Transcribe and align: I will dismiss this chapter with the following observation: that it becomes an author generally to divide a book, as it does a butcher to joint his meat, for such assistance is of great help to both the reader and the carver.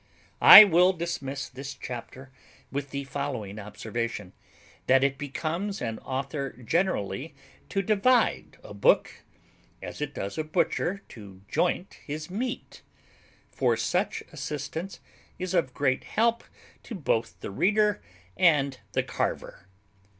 I 0.41 0.63
will 0.63 0.93
dismiss 0.93 1.47
this 1.47 1.75
chapter 1.75 2.31
with 2.71 2.89
the 2.89 3.03
following 3.03 3.59
observation: 3.59 4.33
that 4.87 5.03
it 5.03 5.19
becomes 5.19 5.79
an 5.79 5.99
author 5.99 6.53
generally 6.53 7.35
to 7.69 7.83
divide 7.83 8.57
a 8.63 8.73
book, 8.73 9.21
as 9.79 10.01
it 10.01 10.15
does 10.15 10.39
a 10.39 10.43
butcher 10.43 11.03
to 11.09 11.43
joint 11.47 11.99
his 12.03 12.31
meat, 12.31 12.81
for 13.51 13.77
such 13.77 14.21
assistance 14.33 15.01
is 15.37 15.53
of 15.53 15.71
great 15.71 16.03
help 16.05 16.43
to 16.81 16.95
both 16.95 17.39
the 17.41 17.51
reader 17.51 18.01
and 18.35 18.79
the 18.93 19.03
carver. 19.03 19.67